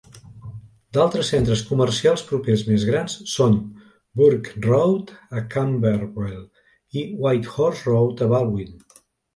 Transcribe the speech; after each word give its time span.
D'altres 0.97 1.27
centres 1.33 1.61
comercials 1.71 2.23
propers 2.31 2.63
més 2.71 2.87
grans 2.91 3.19
són 3.35 3.59
Burke 4.23 4.65
Road, 4.67 5.13
a 5.39 5.45
Camberwell, 5.57 6.43
i 7.03 7.09
Whitehorse 7.25 7.89
Road, 7.93 8.27
a 8.29 8.35
Balwyn. 8.37 8.77